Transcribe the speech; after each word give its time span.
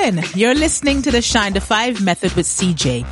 You're 0.00 0.54
listening 0.54 1.02
to 1.02 1.10
the 1.10 1.20
Shine 1.20 1.52
to 1.52 1.60
Five 1.60 2.02
method 2.02 2.32
with 2.32 2.46
CJ. 2.46 3.04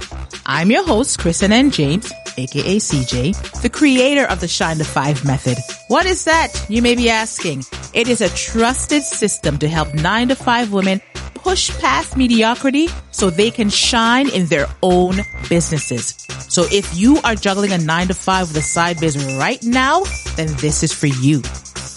I'm 0.47 0.71
your 0.71 0.87
host, 0.87 1.19
Kristen 1.19 1.53
N. 1.53 1.71
James, 1.71 2.11
aka 2.39 2.77
CJ, 2.77 3.61
the 3.61 3.69
creator 3.69 4.25
of 4.25 4.41
the 4.41 4.49
Shine 4.49 4.79
to 4.79 4.85
Five 4.85 5.23
method. 5.23 5.59
What 5.89 6.07
is 6.07 6.25
that? 6.25 6.49
You 6.71 6.81
may 6.81 6.95
be 6.95 7.11
asking. 7.11 7.65
It 7.93 8.09
is 8.09 8.23
a 8.23 8.31
trusted 8.31 9.03
system 9.03 9.59
to 9.59 9.69
help 9.69 9.93
nine 9.93 10.29
to 10.29 10.35
five 10.35 10.73
women 10.73 11.03
push 11.35 11.71
past 11.79 12.17
mediocrity 12.17 12.89
so 13.11 13.29
they 13.29 13.51
can 13.51 13.69
shine 13.69 14.31
in 14.31 14.47
their 14.47 14.67
own 14.83 15.17
businesses. 15.51 16.15
So 16.49 16.65
if 16.73 16.97
you 16.97 17.19
are 17.23 17.35
juggling 17.35 17.73
a 17.73 17.79
nine 17.79 18.09
to 18.09 18.15
five 18.15 18.49
with 18.49 18.57
a 18.57 18.63
side 18.63 18.99
business 18.99 19.35
right 19.35 19.63
now, 19.63 20.05
then 20.37 20.49
this 20.57 20.83
is 20.83 20.95
for 20.95 21.07
you. 21.07 21.43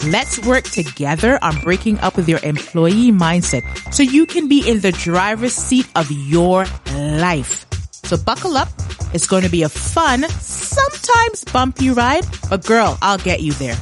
Let's 0.06 0.40
work 0.40 0.64
together 0.64 1.38
on 1.44 1.62
breaking 1.62 2.00
up 2.00 2.16
with 2.16 2.28
your 2.28 2.40
employee 2.42 3.12
mindset 3.12 3.62
so 3.94 4.02
you 4.02 4.26
can 4.26 4.48
be 4.48 4.68
in 4.68 4.80
the 4.80 4.92
driver's 4.92 5.54
seat 5.54 5.88
of 5.96 6.10
your 6.12 6.66
life. 6.96 7.68
So 8.06 8.18
buckle 8.18 8.58
up. 8.58 8.70
It's 9.14 9.28
going 9.28 9.44
to 9.44 9.50
be 9.50 9.62
a 9.62 9.70
fun, 9.70 10.24
sometimes 10.24 11.44
bumpy 11.44 11.92
ride, 11.92 12.26
but 12.50 12.66
girl, 12.66 12.98
I'll 13.02 13.20
get 13.20 13.42
you 13.42 13.54
there. 13.54 13.78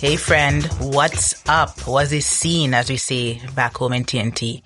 Hey 0.00 0.16
friend, 0.16 0.64
what's 0.80 1.46
up? 1.46 1.86
What's 1.86 2.08
this 2.08 2.24
scene 2.24 2.72
as 2.72 2.88
we 2.88 2.96
say 2.96 3.42
back 3.54 3.76
home 3.76 3.92
in 3.92 4.04
TNT? 4.04 4.62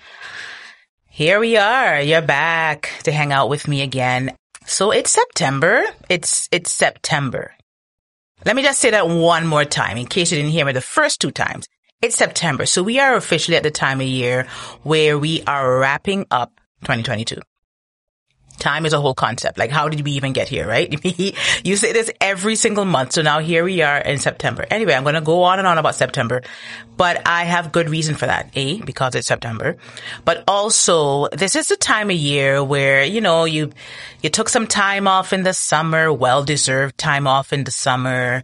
Here 1.15 1.39
we 1.39 1.57
are. 1.57 2.01
You're 2.01 2.23
back 2.23 2.91
to 3.05 3.13
hang 3.13 3.33
out 3.33 3.49
with 3.49 3.69
me 3.69 3.83
again. 3.83 4.37
So 4.67 4.91
it's 4.91 5.13
September. 5.13 5.85
It's, 6.09 6.49
it's 6.51 6.73
September. 6.73 7.55
Let 8.45 8.57
me 8.57 8.65
just 8.65 8.81
say 8.81 8.91
that 8.91 9.09
one 9.09 9.47
more 9.47 9.65
time 9.65 9.97
in 9.97 10.07
case 10.07 10.33
you 10.33 10.39
didn't 10.39 10.51
hear 10.51 10.65
me 10.65 10.73
the 10.73 10.81
first 10.81 11.21
two 11.21 11.31
times. 11.31 11.69
It's 12.03 12.17
September. 12.17 12.67
So 12.67 12.83
we 12.83 12.99
are 12.99 13.15
officially 13.15 13.57
at 13.57 13.63
the 13.63 13.71
time 13.71 14.01
of 14.01 14.09
year 14.09 14.49
where 14.83 15.17
we 15.17 15.45
are 15.45 15.79
wrapping 15.79 16.27
up 16.33 16.51
2022 16.81 17.41
time 18.59 18.87
is 18.87 18.93
a 18.93 19.01
whole 19.01 19.15
concept. 19.15 19.59
Like, 19.59 19.71
how 19.71 19.89
did 19.89 20.03
we 20.03 20.13
even 20.13 20.33
get 20.33 20.49
here, 20.49 20.67
right? 20.67 20.93
you 21.65 21.77
say 21.77 21.93
this 21.93 22.11
every 22.21 22.57
single 22.57 22.85
month. 22.85 23.13
So 23.13 23.23
now 23.23 23.41
here 23.41 23.65
we 23.65 23.83
are 23.83 23.99
in 23.99 24.19
September. 24.19 24.67
Anyway, 24.71 24.95
I'm 24.95 25.03
going 25.03 25.15
to 25.15 25.21
go 25.21 25.43
on 25.43 25.59
and 25.59 25.69
on 25.69 25.79
about 25.79 25.95
September, 25.95 26.43
but 26.97 27.23
I 27.27 27.45
have 27.45 27.73
good 27.73 27.89
reason 27.91 28.15
for 28.15 28.27
that. 28.27 28.51
A, 28.55 28.81
because 28.83 29.15
it's 29.15 29.27
September, 29.27 29.77
but 30.25 30.45
also 30.49 31.29
this 31.29 31.57
is 31.57 31.69
the 31.69 31.77
time 31.77 32.11
of 32.11 32.17
year 32.17 32.63
where, 32.63 33.05
you 33.05 33.21
know, 33.21 33.45
you, 33.45 33.71
you 34.23 34.31
took 34.31 34.49
some 34.49 34.67
time 34.67 35.07
off 35.09 35.33
in 35.33 35.43
the 35.43 35.53
summer, 35.53 36.13
well-deserved 36.13 36.97
time 36.97 37.27
off 37.27 37.53
in 37.53 37.65
the 37.65 37.71
summer 37.71 38.43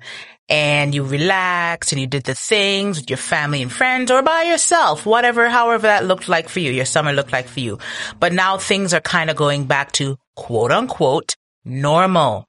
and 0.51 0.95
you 0.95 1.05
relaxed 1.05 1.93
and 1.93 2.01
you 2.01 2.09
did 2.09 2.25
the 2.25 2.35
things 2.35 2.99
with 2.99 3.09
your 3.09 3.17
family 3.17 3.63
and 3.63 3.73
friends 3.73 4.11
or 4.11 4.21
by 4.21 4.43
yourself, 4.43 5.07
whatever, 5.07 5.49
however 5.49 5.87
that 5.87 6.05
looked 6.05 6.29
like 6.29 6.49
for 6.49 6.59
you, 6.59 6.73
your 6.73 6.85
summer 6.85 7.13
looked 7.13 7.33
like 7.33 7.47
for 7.47 7.61
you. 7.61 7.79
But 8.19 8.33
now 8.33 8.59
things 8.59 8.93
are 8.93 9.01
kind 9.01 9.31
of 9.31 9.37
going 9.37 9.65
back 9.65 9.93
to 9.93 10.17
quote 10.35 10.73
unquote 10.73 11.37
normal. 11.65 12.49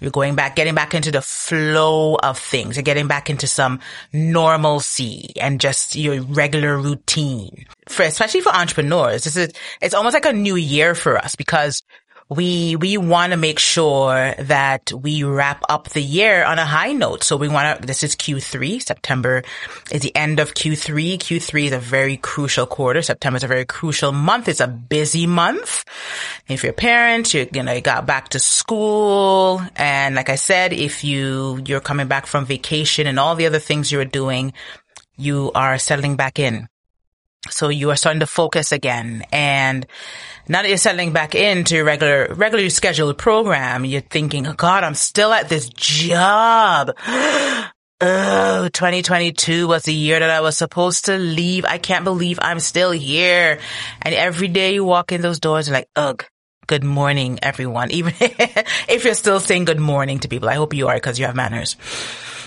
You're 0.00 0.10
going 0.10 0.34
back, 0.34 0.56
getting 0.56 0.74
back 0.74 0.94
into 0.94 1.12
the 1.12 1.22
flow 1.22 2.16
of 2.16 2.36
things. 2.36 2.76
You're 2.76 2.82
getting 2.82 3.06
back 3.06 3.30
into 3.30 3.46
some 3.46 3.78
normalcy 4.12 5.32
and 5.40 5.60
just 5.60 5.94
your 5.94 6.22
regular 6.22 6.76
routine. 6.76 7.66
For, 7.88 8.02
especially 8.02 8.40
for 8.40 8.52
entrepreneurs, 8.52 9.22
this 9.22 9.36
is, 9.36 9.52
it's 9.80 9.94
almost 9.94 10.14
like 10.14 10.26
a 10.26 10.32
new 10.32 10.56
year 10.56 10.96
for 10.96 11.18
us 11.18 11.36
because 11.36 11.82
we 12.32 12.76
we 12.76 12.96
want 12.96 13.32
to 13.32 13.36
make 13.36 13.58
sure 13.58 14.34
that 14.38 14.92
we 14.92 15.22
wrap 15.22 15.62
up 15.68 15.90
the 15.90 16.02
year 16.02 16.44
on 16.44 16.58
a 16.58 16.64
high 16.64 16.92
note. 16.92 17.22
So 17.22 17.36
we 17.36 17.48
want 17.48 17.80
to. 17.80 17.86
This 17.86 18.02
is 18.02 18.16
Q3. 18.16 18.82
September 18.82 19.42
is 19.90 20.02
the 20.02 20.14
end 20.16 20.40
of 20.40 20.54
Q3. 20.54 21.18
Q3 21.18 21.64
is 21.66 21.72
a 21.72 21.78
very 21.78 22.16
crucial 22.16 22.66
quarter. 22.66 23.02
September 23.02 23.36
is 23.36 23.44
a 23.44 23.48
very 23.48 23.64
crucial 23.64 24.12
month. 24.12 24.48
It's 24.48 24.60
a 24.60 24.68
busy 24.68 25.26
month. 25.26 25.84
If 26.48 26.62
you're 26.62 26.72
a 26.72 26.74
parent, 26.74 27.34
you 27.34 27.48
you 27.52 27.62
know 27.62 27.72
you 27.72 27.80
got 27.80 28.06
back 28.06 28.30
to 28.30 28.38
school, 28.38 29.60
and 29.76 30.14
like 30.14 30.28
I 30.28 30.36
said, 30.36 30.72
if 30.72 31.04
you 31.04 31.62
you're 31.66 31.80
coming 31.80 32.08
back 32.08 32.26
from 32.26 32.46
vacation 32.46 33.06
and 33.06 33.18
all 33.18 33.34
the 33.34 33.46
other 33.46 33.58
things 33.58 33.92
you 33.92 33.98
were 33.98 34.04
doing, 34.04 34.52
you 35.16 35.52
are 35.54 35.78
settling 35.78 36.16
back 36.16 36.38
in. 36.38 36.68
So 37.50 37.68
you 37.68 37.90
are 37.90 37.96
starting 37.96 38.20
to 38.20 38.26
focus 38.26 38.72
again 38.72 39.24
and 39.32 39.86
now 40.48 40.62
that 40.62 40.68
you're 40.68 40.76
settling 40.76 41.12
back 41.12 41.34
into 41.34 41.76
your 41.76 41.84
regular, 41.84 42.34
regularly 42.34 42.70
scheduled 42.70 43.16
program, 43.16 43.84
you're 43.84 44.00
thinking, 44.00 44.46
oh 44.46 44.54
God, 44.54 44.82
I'm 44.82 44.94
still 44.94 45.32
at 45.32 45.48
this 45.48 45.68
job. 45.68 46.96
Oh, 48.04 48.68
2022 48.68 49.68
was 49.68 49.84
the 49.84 49.94
year 49.94 50.18
that 50.18 50.28
I 50.28 50.40
was 50.40 50.58
supposed 50.58 51.04
to 51.04 51.18
leave. 51.18 51.64
I 51.64 51.78
can't 51.78 52.02
believe 52.02 52.40
I'm 52.42 52.58
still 52.58 52.90
here. 52.90 53.60
And 54.00 54.12
every 54.12 54.48
day 54.48 54.74
you 54.74 54.84
walk 54.84 55.12
in 55.12 55.20
those 55.20 55.38
doors, 55.38 55.68
you're 55.68 55.76
like, 55.76 55.88
ugh, 55.94 56.24
good 56.66 56.82
morning, 56.82 57.38
everyone. 57.42 57.90
Even 57.92 58.12
if 58.18 59.04
you're 59.04 59.14
still 59.14 59.38
saying 59.38 59.66
good 59.66 59.78
morning 59.78 60.18
to 60.18 60.28
people, 60.28 60.48
I 60.48 60.54
hope 60.54 60.74
you 60.74 60.88
are 60.88 60.94
because 60.94 61.20
you 61.20 61.26
have 61.26 61.36
manners. 61.36 61.76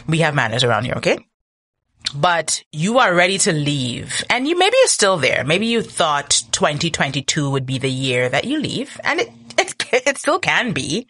We 0.09 0.17
have 0.17 0.35
manners 0.35 0.65
around 0.65 0.83
here, 0.83 0.95
okay? 0.95 1.25
But 2.15 2.63
you 2.71 2.99
are 2.99 3.13
ready 3.13 3.37
to 3.39 3.51
leave 3.53 4.23
and 4.29 4.47
you 4.47 4.57
maybe 4.57 4.75
you're 4.81 4.87
still 4.87 5.17
there. 5.17 5.43
Maybe 5.43 5.67
you 5.67 5.81
thought 5.81 6.43
2022 6.51 7.49
would 7.49 7.65
be 7.65 7.77
the 7.77 7.89
year 7.89 8.29
that 8.29 8.45
you 8.45 8.59
leave 8.59 8.99
and 9.03 9.19
it, 9.19 9.29
it, 9.57 9.75
it 10.07 10.17
still 10.17 10.39
can 10.39 10.71
be. 10.71 11.07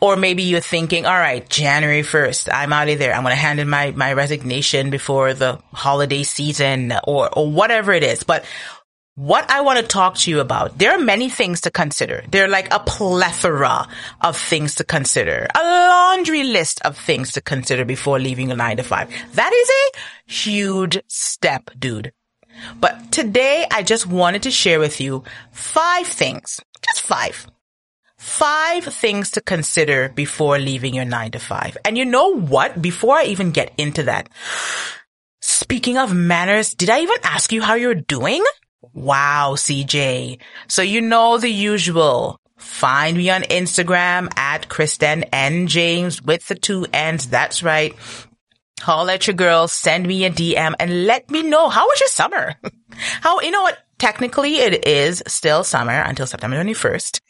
Or 0.00 0.16
maybe 0.16 0.44
you're 0.44 0.60
thinking, 0.60 1.06
all 1.06 1.18
right, 1.18 1.48
January 1.48 2.02
1st, 2.02 2.48
I'm 2.52 2.72
out 2.72 2.88
of 2.88 2.98
there. 2.98 3.14
I'm 3.14 3.22
going 3.22 3.32
to 3.32 3.40
hand 3.40 3.60
in 3.60 3.68
my, 3.68 3.90
my 3.92 4.12
resignation 4.12 4.90
before 4.90 5.34
the 5.34 5.60
holiday 5.72 6.22
season 6.22 6.94
or, 7.04 7.28
or 7.36 7.50
whatever 7.50 7.92
it 7.92 8.02
is. 8.02 8.22
But 8.22 8.44
what 9.18 9.50
I 9.50 9.62
want 9.62 9.80
to 9.80 9.84
talk 9.84 10.14
to 10.18 10.30
you 10.30 10.38
about, 10.38 10.78
there 10.78 10.92
are 10.92 10.98
many 10.98 11.28
things 11.28 11.62
to 11.62 11.72
consider. 11.72 12.22
There 12.30 12.44
are 12.44 12.48
like 12.48 12.72
a 12.72 12.78
plethora 12.78 13.88
of 14.20 14.36
things 14.36 14.76
to 14.76 14.84
consider, 14.84 15.48
a 15.56 15.60
laundry 15.60 16.44
list 16.44 16.80
of 16.82 16.96
things 16.96 17.32
to 17.32 17.40
consider 17.40 17.84
before 17.84 18.20
leaving 18.20 18.52
a 18.52 18.54
nine 18.54 18.76
to 18.76 18.84
five. 18.84 19.10
That 19.32 19.52
is 19.52 19.68
a 19.68 20.32
huge 20.32 21.02
step, 21.08 21.70
dude. 21.76 22.12
But 22.78 23.10
today 23.10 23.66
I 23.72 23.82
just 23.82 24.06
wanted 24.06 24.44
to 24.44 24.52
share 24.52 24.78
with 24.78 25.00
you 25.00 25.24
five 25.50 26.06
things, 26.06 26.60
just 26.86 27.00
five, 27.00 27.44
five 28.18 28.84
things 28.84 29.32
to 29.32 29.40
consider 29.40 30.10
before 30.10 30.60
leaving 30.60 30.94
your 30.94 31.04
nine 31.04 31.32
to 31.32 31.40
five. 31.40 31.76
And 31.84 31.98
you 31.98 32.04
know 32.04 32.36
what? 32.36 32.80
Before 32.80 33.16
I 33.16 33.24
even 33.24 33.50
get 33.50 33.72
into 33.78 34.04
that, 34.04 34.28
speaking 35.40 35.98
of 35.98 36.14
manners, 36.14 36.72
did 36.72 36.88
I 36.88 37.00
even 37.00 37.16
ask 37.24 37.50
you 37.50 37.62
how 37.62 37.74
you're 37.74 37.96
doing? 37.96 38.44
Wow, 38.80 39.54
CJ. 39.56 40.38
So 40.68 40.82
you 40.82 41.00
know 41.00 41.38
the 41.38 41.48
usual. 41.48 42.40
Find 42.56 43.16
me 43.16 43.30
on 43.30 43.42
Instagram 43.42 44.28
at 44.36 44.68
Kristen 44.68 45.24
and 45.32 45.68
James 45.68 46.22
with 46.22 46.46
the 46.48 46.54
two 46.54 46.86
N's. 46.92 47.28
That's 47.28 47.62
right. 47.62 47.94
Call 48.80 49.10
at 49.10 49.26
your 49.26 49.34
girl, 49.34 49.66
send 49.66 50.06
me 50.06 50.24
a 50.24 50.30
DM 50.30 50.74
and 50.78 51.06
let 51.06 51.30
me 51.30 51.42
know 51.42 51.68
how 51.68 51.86
was 51.86 52.00
your 52.00 52.08
summer? 52.08 52.54
how, 53.20 53.40
you 53.40 53.50
know 53.50 53.62
what? 53.62 53.78
Technically 53.98 54.58
it 54.58 54.86
is 54.86 55.24
still 55.26 55.64
summer 55.64 56.00
until 56.02 56.26
September 56.26 56.62
21st. 56.62 57.20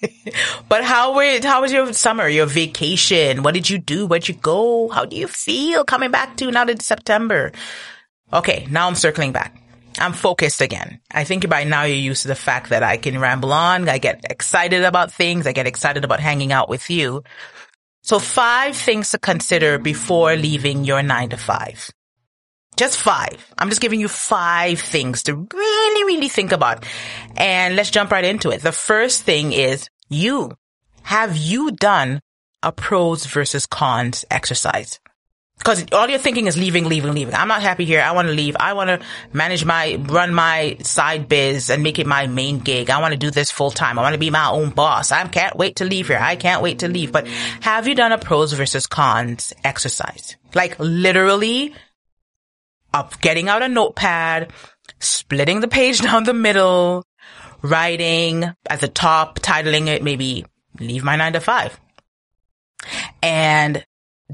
but 0.68 0.84
how 0.84 1.14
were, 1.14 1.40
how 1.42 1.62
was 1.62 1.72
your 1.72 1.90
summer, 1.94 2.28
your 2.28 2.44
vacation? 2.44 3.42
What 3.42 3.54
did 3.54 3.70
you 3.70 3.78
do? 3.78 4.06
Where'd 4.06 4.28
you 4.28 4.34
go? 4.34 4.88
How 4.88 5.06
do 5.06 5.16
you 5.16 5.26
feel 5.26 5.84
coming 5.84 6.10
back 6.10 6.36
to 6.38 6.50
now 6.50 6.66
that 6.66 6.82
September? 6.82 7.52
Okay. 8.34 8.66
Now 8.70 8.86
I'm 8.86 8.94
circling 8.94 9.32
back. 9.32 9.56
I'm 10.00 10.12
focused 10.12 10.60
again. 10.60 11.00
I 11.10 11.24
think 11.24 11.48
by 11.48 11.64
now 11.64 11.84
you're 11.84 11.96
used 11.96 12.22
to 12.22 12.28
the 12.28 12.34
fact 12.34 12.70
that 12.70 12.82
I 12.82 12.96
can 12.96 13.18
ramble 13.18 13.52
on. 13.52 13.88
I 13.88 13.98
get 13.98 14.24
excited 14.28 14.84
about 14.84 15.12
things. 15.12 15.46
I 15.46 15.52
get 15.52 15.66
excited 15.66 16.04
about 16.04 16.20
hanging 16.20 16.52
out 16.52 16.68
with 16.68 16.90
you. 16.90 17.22
So 18.02 18.18
five 18.18 18.76
things 18.76 19.10
to 19.10 19.18
consider 19.18 19.78
before 19.78 20.36
leaving 20.36 20.84
your 20.84 21.02
nine 21.02 21.30
to 21.30 21.36
five. 21.36 21.90
Just 22.76 22.96
five. 22.96 23.44
I'm 23.58 23.68
just 23.68 23.80
giving 23.80 24.00
you 24.00 24.08
five 24.08 24.78
things 24.80 25.24
to 25.24 25.34
really, 25.34 26.04
really 26.04 26.28
think 26.28 26.52
about. 26.52 26.86
And 27.36 27.74
let's 27.74 27.90
jump 27.90 28.12
right 28.12 28.24
into 28.24 28.50
it. 28.50 28.62
The 28.62 28.72
first 28.72 29.24
thing 29.24 29.52
is 29.52 29.88
you. 30.08 30.52
Have 31.02 31.36
you 31.36 31.72
done 31.72 32.20
a 32.62 32.70
pros 32.70 33.26
versus 33.26 33.66
cons 33.66 34.24
exercise? 34.30 35.00
Cause 35.64 35.84
all 35.92 36.08
you're 36.08 36.18
thinking 36.18 36.46
is 36.46 36.56
leaving, 36.56 36.84
leaving, 36.84 37.12
leaving. 37.12 37.34
I'm 37.34 37.48
not 37.48 37.62
happy 37.62 37.84
here. 37.84 38.00
I 38.00 38.12
want 38.12 38.28
to 38.28 38.34
leave. 38.34 38.56
I 38.58 38.74
want 38.74 38.88
to 38.88 39.06
manage 39.32 39.64
my, 39.64 39.96
run 40.08 40.32
my 40.32 40.76
side 40.82 41.28
biz 41.28 41.68
and 41.68 41.82
make 41.82 41.98
it 41.98 42.06
my 42.06 42.26
main 42.26 42.60
gig. 42.60 42.90
I 42.90 43.00
want 43.00 43.12
to 43.12 43.18
do 43.18 43.30
this 43.30 43.50
full 43.50 43.70
time. 43.70 43.98
I 43.98 44.02
want 44.02 44.14
to 44.14 44.18
be 44.18 44.30
my 44.30 44.48
own 44.48 44.70
boss. 44.70 45.10
I 45.10 45.26
can't 45.26 45.56
wait 45.56 45.76
to 45.76 45.84
leave 45.84 46.08
here. 46.08 46.18
I 46.20 46.36
can't 46.36 46.62
wait 46.62 46.80
to 46.80 46.88
leave. 46.88 47.10
But 47.12 47.26
have 47.60 47.88
you 47.88 47.94
done 47.94 48.12
a 48.12 48.18
pros 48.18 48.52
versus 48.52 48.86
cons 48.86 49.52
exercise? 49.64 50.36
Like 50.54 50.76
literally 50.78 51.74
up 52.94 53.20
getting 53.20 53.48
out 53.48 53.62
a 53.62 53.68
notepad, 53.68 54.52
splitting 55.00 55.60
the 55.60 55.68
page 55.68 56.00
down 56.02 56.24
the 56.24 56.34
middle, 56.34 57.04
writing 57.62 58.44
at 58.66 58.80
the 58.80 58.88
top, 58.88 59.40
titling 59.40 59.88
it 59.88 60.02
maybe 60.02 60.46
leave 60.78 61.04
my 61.04 61.16
nine 61.16 61.32
to 61.32 61.40
five. 61.40 61.78
And 63.22 63.84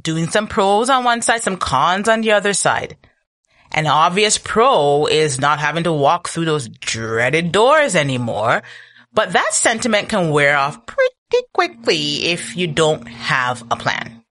doing 0.01 0.29
some 0.29 0.47
pros 0.47 0.91
on 0.91 1.05
one 1.05 1.23
side, 1.23 1.43
some 1.43 1.57
cons 1.57 2.09
on 2.09 2.21
the 2.21 2.33
other 2.33 2.53
side. 2.53 2.97
An 3.73 3.87
obvious 3.87 4.39
pro 4.39 5.07
is 5.07 5.41
not 5.41 5.59
having 5.59 5.85
to 5.85 5.93
walk 5.93 6.29
through 6.29 6.45
those 6.45 6.69
dreaded 6.69 7.51
doors 7.51 7.97
anymore, 7.97 8.63
but 9.13 9.33
that 9.33 9.53
sentiment 9.53 10.09
can 10.09 10.31
wear 10.31 10.57
off 10.57 10.87
pretty 10.87 11.47
quickly 11.53 12.27
if 12.27 12.57
you 12.57 12.69
don't 12.69 13.07
have 13.09 13.63
a 13.71 13.77
plan. 13.77 14.23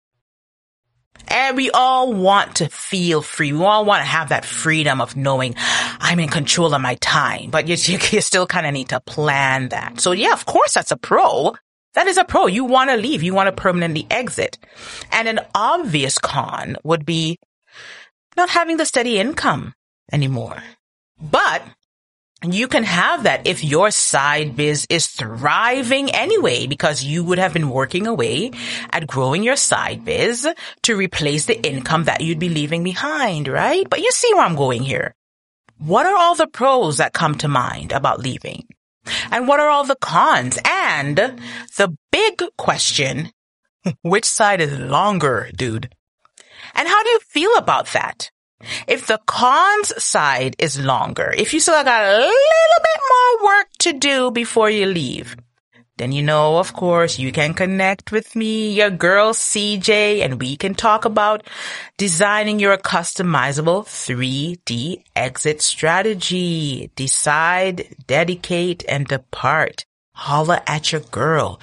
And 1.28 1.58
we 1.58 1.72
all 1.72 2.14
want 2.14 2.58
to 2.58 2.70
feel 2.70 3.22
free. 3.22 3.54
We 3.54 3.64
all 3.64 3.86
want 3.86 4.02
to 4.02 4.08
have 4.08 4.30
that 4.30 4.46
freedom 4.46 5.02
of 5.02 5.16
knowing 5.16 5.56
I'm 5.58 6.20
in 6.20 6.30
control 6.30 6.74
of 6.74 6.82
my 6.82 6.96
time, 6.96 7.50
but 7.50 7.68
you, 7.68 7.76
you 8.12 8.22
still 8.22 8.48
kind 8.48 8.66
of 8.66 8.74
need 8.74 8.90
to 8.90 9.00
plan 9.00 9.70
that. 9.70 10.00
So 10.00 10.12
yeah, 10.12 10.34
of 10.34 10.46
course 10.46 10.74
that's 10.74 10.92
a 10.92 10.98
pro. 10.98 11.56
That 11.94 12.08
is 12.08 12.18
a 12.18 12.24
pro. 12.24 12.48
You 12.48 12.66
want 12.66 12.90
to 12.90 12.98
leave. 12.98 13.24
You 13.24 13.34
want 13.34 13.48
to 13.48 13.62
permanently 13.62 14.08
exit. 14.10 14.58
And 15.12 15.28
an 15.28 15.40
obvious 15.54 16.18
con 16.18 16.78
would 16.84 17.06
be 17.06 17.40
not 18.36 18.50
having 18.50 18.78
the 18.78 18.86
steady 18.86 19.20
income 19.20 19.74
anymore. 20.12 20.58
But 21.22 21.64
you 22.44 22.68
can 22.68 22.84
have 22.84 23.24
that 23.24 23.48
if 23.48 23.64
your 23.64 23.90
side 23.92 24.56
biz 24.56 24.86
is 24.90 25.08
thriving 25.08 26.12
anyway, 26.12 26.68
because 26.68 27.04
you 27.04 27.24
would 27.24 27.38
have 27.38 27.54
been 27.54 27.70
working 27.70 28.06
away 28.06 28.52
at 28.92 29.08
growing 29.08 29.44
your 29.44 29.56
side 29.56 30.04
biz 30.04 30.48
to 30.82 30.96
replace 30.96 31.46
the 31.46 31.62
income 31.66 32.06
that 32.06 32.22
you'd 32.22 32.40
be 32.40 32.50
leaving 32.50 32.84
behind, 32.84 33.48
right? 33.48 33.90
But 33.90 34.02
you 34.02 34.12
see 34.12 34.34
where 34.34 34.44
I'm 34.44 34.56
going 34.56 34.84
here. 34.84 35.16
What 35.78 36.06
are 36.06 36.16
all 36.16 36.36
the 36.36 36.48
pros 36.48 36.98
that 36.98 37.14
come 37.14 37.36
to 37.40 37.48
mind 37.48 37.92
about 37.92 38.20
leaving? 38.20 38.68
And 39.32 39.48
what 39.48 39.60
are 39.60 39.70
all 39.70 39.84
the 39.84 39.96
cons? 39.96 40.58
And 40.66 41.18
the 41.78 41.98
big 42.12 42.42
question, 42.58 43.32
which 44.02 44.26
side 44.26 44.62
is 44.62 44.78
longer, 44.78 45.50
dude? 45.56 45.94
And 46.76 46.88
how 46.88 47.04
do 47.04 47.10
you 47.10 47.20
feel 47.20 47.56
about 47.56 47.88
that? 47.88 48.30
If 48.88 49.08
the 49.08 49.20
cons 49.26 49.92
side 50.02 50.56
is 50.58 50.80
longer, 50.80 51.34
if 51.38 51.54
you 51.54 51.60
still 51.60 51.84
got 51.84 52.06
a 52.06 52.18
little 52.18 52.82
bit 52.82 53.02
more 53.10 53.46
work 53.46 53.68
to 53.80 53.94
do 53.94 54.32
before 54.32 54.70
you 54.70 54.86
leave, 54.86 55.36
then 55.98 56.12
you 56.12 56.24
know, 56.24 56.58
of 56.58 56.74
course, 56.74 57.20
you 57.20 57.32
can 57.32 57.54
connect 57.54 58.12
with 58.12 58.36
me, 58.36 58.74
your 58.74 58.90
girl 58.90 59.34
CJ, 59.34 60.22
and 60.22 60.42
we 60.42 60.58
can 60.58 60.74
talk 60.74 61.06
about 61.06 61.46
designing 61.98 62.60
your 62.60 62.78
customizable 62.78 63.86
3D 63.86 65.04
exit 65.16 65.62
strategy. 65.62 66.90
Decide, 66.96 67.96
dedicate, 68.08 68.84
and 68.90 69.06
depart. 69.06 69.86
Holla 70.14 70.64
at 70.66 70.92
your 70.92 71.02
girl. 71.02 71.60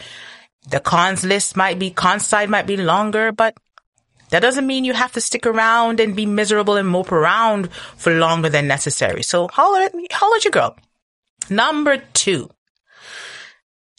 The 0.69 0.79
cons 0.79 1.25
list 1.25 1.57
might 1.57 1.81
be, 1.81 1.91
cons 1.91 2.25
side 2.25 2.51
might 2.51 2.67
be 2.67 2.77
longer, 2.77 3.33
but 3.33 3.57
that 4.29 4.43
doesn't 4.43 4.67
mean 4.67 4.85
you 4.85 4.93
have 4.93 5.13
to 5.13 5.21
stick 5.21 5.45
around 5.45 5.99
and 5.99 6.15
be 6.15 6.27
miserable 6.27 6.77
and 6.77 6.87
mope 6.87 7.11
around 7.11 7.73
for 7.73 8.15
longer 8.15 8.49
than 8.49 8.69
necessary. 8.69 9.25
So 9.25 9.49
holler 9.49 9.81
at 9.81 9.95
me, 9.95 10.07
holler 10.13 10.37
at 10.37 10.45
your 10.45 10.53
girl. 10.53 10.77
Number 11.49 11.97
two. 12.15 12.51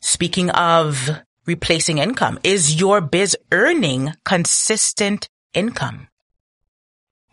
Speaking 0.02 0.50
of 0.50 1.10
replacing 1.46 2.00
income, 2.00 2.40
is 2.44 2.80
your 2.80 3.02
biz 3.02 3.38
earning 3.52 4.14
consistent 4.26 5.28
income? 5.54 6.08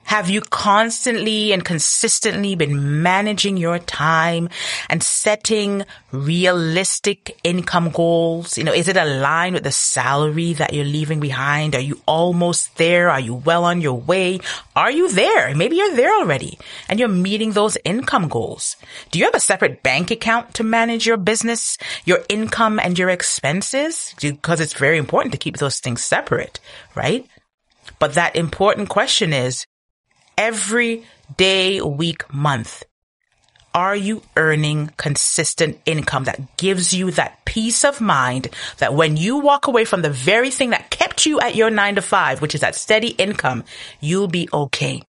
Have 0.08 0.30
you 0.30 0.40
constantly 0.40 1.52
and 1.52 1.62
consistently 1.62 2.54
been 2.54 3.02
managing 3.02 3.58
your 3.58 3.78
time 3.78 4.48
and 4.88 5.02
setting 5.02 5.84
realistic 6.12 7.38
income 7.44 7.90
goals? 7.90 8.56
You 8.56 8.64
know, 8.64 8.72
is 8.72 8.88
it 8.88 8.96
aligned 8.96 9.52
with 9.52 9.64
the 9.64 9.70
salary 9.70 10.54
that 10.54 10.72
you're 10.72 10.86
leaving 10.86 11.20
behind? 11.20 11.74
Are 11.74 11.80
you 11.82 12.00
almost 12.06 12.74
there? 12.78 13.10
Are 13.10 13.20
you 13.20 13.34
well 13.34 13.66
on 13.66 13.82
your 13.82 14.00
way? 14.00 14.40
Are 14.74 14.90
you 14.90 15.12
there? 15.12 15.54
Maybe 15.54 15.76
you're 15.76 15.94
there 15.94 16.18
already 16.18 16.58
and 16.88 16.98
you're 16.98 17.10
meeting 17.10 17.52
those 17.52 17.76
income 17.84 18.28
goals. 18.28 18.76
Do 19.10 19.18
you 19.18 19.26
have 19.26 19.34
a 19.34 19.40
separate 19.40 19.82
bank 19.82 20.10
account 20.10 20.54
to 20.54 20.64
manage 20.64 21.06
your 21.06 21.18
business, 21.18 21.76
your 22.06 22.20
income 22.30 22.78
and 22.78 22.98
your 22.98 23.10
expenses? 23.10 24.14
Because 24.18 24.60
it's 24.60 24.72
very 24.72 24.96
important 24.96 25.32
to 25.32 25.38
keep 25.38 25.58
those 25.58 25.80
things 25.80 26.02
separate, 26.02 26.60
right? 26.94 27.26
But 27.98 28.14
that 28.14 28.36
important 28.36 28.88
question 28.88 29.34
is, 29.34 29.66
every 30.38 31.04
day, 31.36 31.82
week, 31.82 32.32
month, 32.32 32.84
are 33.74 33.94
you 33.94 34.22
earning 34.36 34.90
consistent 34.96 35.78
income 35.84 36.24
that 36.24 36.56
gives 36.56 36.94
you 36.94 37.10
that 37.10 37.44
peace 37.44 37.84
of 37.84 38.00
mind 38.00 38.48
that 38.78 38.94
when 38.94 39.16
you 39.16 39.38
walk 39.38 39.66
away 39.66 39.84
from 39.84 40.00
the 40.00 40.10
very 40.10 40.50
thing 40.50 40.70
that 40.70 40.90
kept 40.90 41.26
you 41.26 41.38
at 41.40 41.54
your 41.54 41.68
nine 41.68 41.96
to 41.96 42.02
five, 42.02 42.40
which 42.40 42.54
is 42.54 42.62
that 42.62 42.74
steady 42.74 43.08
income, 43.08 43.64
you'll 44.00 44.28
be 44.28 44.48
okay. 44.52 45.02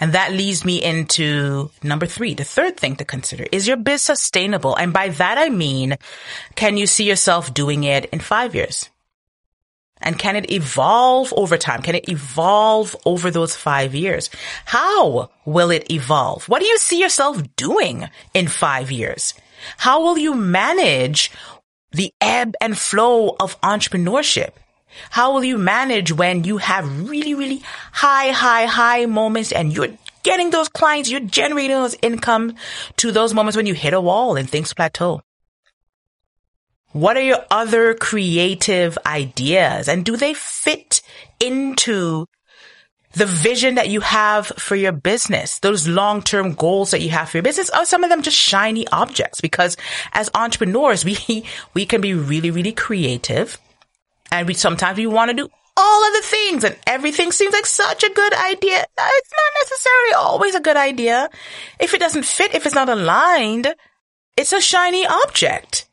And 0.00 0.12
that 0.12 0.32
leads 0.32 0.64
me 0.64 0.82
into 0.82 1.70
number 1.82 2.06
three. 2.06 2.34
The 2.34 2.44
third 2.44 2.76
thing 2.76 2.96
to 2.96 3.04
consider 3.04 3.46
is 3.50 3.66
your 3.66 3.76
biz 3.76 4.02
sustainable? 4.02 4.76
And 4.76 4.92
by 4.92 5.08
that 5.08 5.38
I 5.38 5.48
mean, 5.48 5.96
can 6.54 6.76
you 6.76 6.86
see 6.86 7.04
yourself 7.04 7.52
doing 7.52 7.84
it 7.84 8.06
in 8.06 8.20
five 8.20 8.54
years? 8.54 8.88
And 10.00 10.18
can 10.18 10.36
it 10.36 10.50
evolve 10.50 11.32
over 11.36 11.56
time? 11.56 11.82
Can 11.82 11.94
it 11.94 12.08
evolve 12.08 12.94
over 13.04 13.30
those 13.30 13.56
five 13.56 13.94
years? 13.94 14.30
How 14.64 15.30
will 15.44 15.70
it 15.70 15.90
evolve? 15.90 16.48
What 16.48 16.60
do 16.60 16.66
you 16.66 16.78
see 16.78 17.00
yourself 17.00 17.42
doing 17.56 18.08
in 18.34 18.48
five 18.48 18.90
years? 18.90 19.34
How 19.76 20.02
will 20.02 20.18
you 20.18 20.34
manage 20.34 21.30
the 21.92 22.12
ebb 22.20 22.54
and 22.60 22.78
flow 22.78 23.36
of 23.40 23.60
entrepreneurship? 23.60 24.50
How 25.10 25.32
will 25.32 25.44
you 25.44 25.58
manage 25.58 26.12
when 26.12 26.44
you 26.44 26.58
have 26.58 27.08
really, 27.08 27.34
really 27.34 27.62
high, 27.92 28.30
high, 28.30 28.66
high 28.66 29.06
moments 29.06 29.52
and 29.52 29.72
you're 29.72 29.88
getting 30.22 30.50
those 30.50 30.68
clients, 30.68 31.10
you're 31.10 31.20
generating 31.20 31.76
those 31.76 31.96
income 32.02 32.54
to 32.96 33.12
those 33.12 33.34
moments 33.34 33.56
when 33.56 33.66
you 33.66 33.74
hit 33.74 33.94
a 33.94 34.00
wall 34.00 34.36
and 34.36 34.48
things 34.48 34.72
plateau? 34.74 35.22
What 36.92 37.16
are 37.16 37.22
your 37.22 37.44
other 37.50 37.94
creative 37.94 38.96
ideas 39.04 39.88
and 39.88 40.04
do 40.04 40.16
they 40.16 40.34
fit 40.34 41.02
into 41.38 42.26
the 43.12 43.26
vision 43.26 43.74
that 43.74 43.88
you 43.88 44.00
have 44.00 44.46
for 44.46 44.76
your 44.76 44.92
business, 44.92 45.58
those 45.58 45.88
long-term 45.88 46.54
goals 46.54 46.90
that 46.92 47.00
you 47.00 47.10
have 47.10 47.28
for 47.28 47.38
your 47.38 47.42
business, 47.42 47.70
are 47.70 47.84
some 47.84 48.04
of 48.04 48.10
them 48.10 48.22
just 48.22 48.36
shiny 48.36 48.86
objects? 48.88 49.40
Because 49.40 49.76
as 50.12 50.30
entrepreneurs, 50.34 51.04
we, 51.28 51.44
we 51.74 51.84
can 51.84 52.00
be 52.00 52.14
really, 52.14 52.50
really 52.50 52.72
creative 52.72 53.58
and 54.30 54.46
we 54.46 54.54
sometimes 54.54 54.98
we 54.98 55.06
want 55.06 55.30
to 55.30 55.36
do 55.36 55.48
all 55.76 56.06
of 56.06 56.12
the 56.14 56.22
things 56.22 56.64
and 56.64 56.76
everything 56.86 57.32
seems 57.32 57.52
like 57.52 57.66
such 57.66 58.02
a 58.02 58.12
good 58.12 58.34
idea. 58.34 58.78
Uh, 58.78 59.08
it's 59.12 59.32
not 59.32 59.62
necessarily 59.62 60.12
always 60.14 60.54
a 60.54 60.60
good 60.60 60.76
idea. 60.76 61.28
If 61.78 61.94
it 61.94 62.00
doesn't 62.00 62.24
fit, 62.24 62.54
if 62.54 62.66
it's 62.66 62.74
not 62.74 62.88
aligned, 62.88 63.74
it's 64.36 64.52
a 64.52 64.60
shiny 64.60 65.06
object 65.06 65.87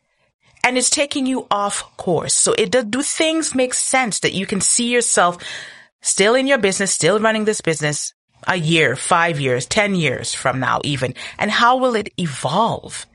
and 0.66 0.80
it's 0.80 0.90
taking 0.90 1.28
you 1.28 1.46
off 1.52 1.96
course. 1.96 2.34
So 2.34 2.54
it 2.54 2.72
do, 2.72 2.84
do 2.84 3.04
things 3.04 3.54
make 3.54 3.76
sense 3.76 4.22
that 4.22 4.34
you 4.34 4.48
can 4.48 4.60
see 4.60 4.92
yourself 4.92 5.38
still 6.02 6.34
in 6.34 6.48
your 6.48 6.58
business, 6.58 6.92
still 6.92 7.20
running 7.20 7.46
this 7.46 7.62
business 7.62 8.14
a 8.48 8.56
year, 8.56 8.96
five 8.96 9.40
years, 9.40 9.68
10 9.68 9.94
years 9.94 10.34
from 10.34 10.60
now 10.60 10.82
even? 10.84 11.14
And 11.38 11.52
how 11.52 11.78
will 11.78 11.96
it 11.96 12.10
evolve? 12.18 13.06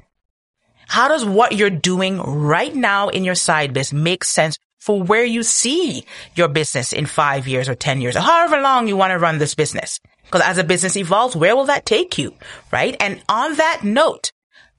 How 0.87 1.09
does 1.09 1.25
what 1.25 1.57
you're 1.57 1.71
doing 1.71 2.21
right 2.21 2.75
now 2.75 3.09
in 3.09 3.25
your 3.25 3.35
side 3.35 3.73
business 3.73 4.01
make 4.01 4.23
sense 4.23 4.57
for 4.79 5.03
where 5.03 5.25
you 5.25 5.43
see 5.43 6.05
your 6.37 6.49
business 6.49 6.93
in 6.93 7.05
five 7.05 7.49
years 7.49 7.69
or 7.69 7.75
10 7.75 8.01
years 8.01 8.17
or 8.17 8.21
however 8.21 8.61
long 8.61 8.87
you 8.87 8.97
want 8.97 9.11
to 9.11 9.19
run 9.19 9.39
this 9.39 9.57
business? 9.57 9.99
Because 10.25 10.43
as 10.43 10.59
a 10.59 10.65
business 10.65 10.97
evolves, 10.97 11.35
where 11.35 11.57
will 11.57 11.67
that 11.67 11.85
take 11.85 12.17
you? 12.17 12.33
Right? 12.71 12.97
And 13.01 13.21
on 13.29 13.57
that 13.57 13.83
note, 13.83 14.31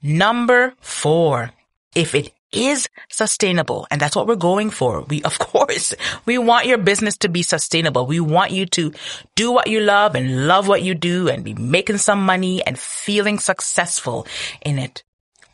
number 0.02 0.72
four, 0.80 1.50
if 1.94 2.14
it 2.14 2.32
is 2.52 2.88
sustainable. 3.10 3.86
And 3.90 4.00
that's 4.00 4.14
what 4.14 4.26
we're 4.26 4.36
going 4.36 4.70
for. 4.70 5.02
We, 5.02 5.22
of 5.22 5.38
course, 5.38 5.94
we 6.26 6.38
want 6.38 6.66
your 6.66 6.78
business 6.78 7.16
to 7.18 7.28
be 7.28 7.42
sustainable. 7.42 8.06
We 8.06 8.20
want 8.20 8.52
you 8.52 8.66
to 8.66 8.92
do 9.34 9.52
what 9.52 9.68
you 9.68 9.80
love 9.80 10.14
and 10.14 10.46
love 10.46 10.68
what 10.68 10.82
you 10.82 10.94
do 10.94 11.28
and 11.28 11.44
be 11.44 11.54
making 11.54 11.98
some 11.98 12.24
money 12.24 12.64
and 12.64 12.78
feeling 12.78 13.38
successful 13.38 14.26
in 14.64 14.78
it. 14.78 15.02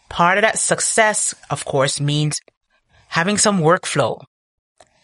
Part 0.09 0.39
of 0.39 0.43
that 0.43 0.59
success, 0.59 1.35
of 1.51 1.65
course, 1.65 2.01
means 2.01 2.41
having 3.09 3.39
some 3.39 3.61
workflow. 3.61 4.23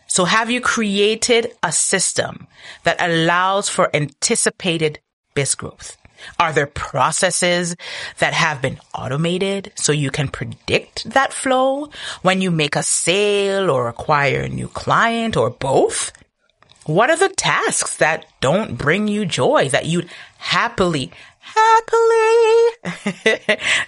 So 0.06 0.24
have 0.24 0.50
you 0.50 0.60
created 0.60 1.52
a 1.62 1.72
system 1.72 2.46
that 2.84 2.96
allows 3.00 3.68
for 3.68 3.94
anticipated 3.94 5.00
biz 5.34 5.54
growth? 5.54 5.96
Are 6.38 6.52
there 6.52 6.66
processes 6.66 7.76
that 8.18 8.34
have 8.34 8.62
been 8.62 8.80
automated 8.94 9.72
so 9.74 9.92
you 9.92 10.10
can 10.10 10.28
predict 10.28 11.10
that 11.10 11.32
flow 11.32 11.90
when 12.22 12.40
you 12.40 12.50
make 12.50 12.76
a 12.76 12.82
sale 12.82 13.70
or 13.70 13.88
acquire 13.88 14.40
a 14.40 14.48
new 14.48 14.68
client 14.68 15.36
or 15.36 15.50
both? 15.50 16.12
What 16.86 17.10
are 17.10 17.16
the 17.16 17.30
tasks 17.30 17.96
that 17.96 18.26
don't 18.40 18.76
bring 18.76 19.08
you 19.08 19.24
joy 19.24 19.70
that 19.70 19.86
you'd 19.86 20.10
happily, 20.36 21.10
happily 21.40 22.68